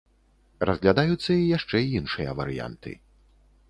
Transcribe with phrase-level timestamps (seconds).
[0.69, 3.01] Разглядаюцца і яшчэ іншыя варыянты.